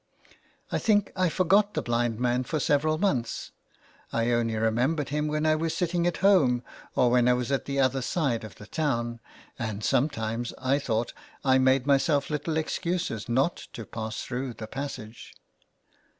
[0.71, 3.51] I think I forgot the blind man for several months.
[4.11, 6.63] I only remembered him when I was sitting at home,
[6.95, 9.19] or when I was at the other side of the town,
[9.59, 11.13] and some times I thought
[11.45, 15.35] I made myself little excuses not to pass through the passage.